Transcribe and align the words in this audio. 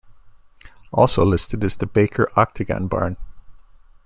Also 0.91 1.23
listed 1.23 1.63
is 1.63 1.75
the 1.77 1.85
Baker 1.85 2.27
Octagon 2.35 2.87
Barn. 2.87 3.17